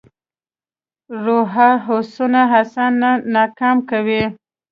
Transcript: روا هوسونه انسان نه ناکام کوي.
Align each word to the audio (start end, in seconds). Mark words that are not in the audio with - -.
روا 1.23 1.69
هوسونه 1.85 2.41
انسان 2.59 2.91
نه 3.01 3.11
ناکام 3.33 3.77
کوي. 3.89 4.23